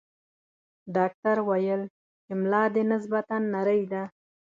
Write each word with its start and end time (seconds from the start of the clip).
ډاکټر 0.95 1.37
ویل 1.49 1.81
چې 2.25 2.31
ملا 2.41 2.63
دې 2.73 2.83
نسبتاً 2.91 3.35
نرۍ 3.53 3.81
ده. 3.91 4.03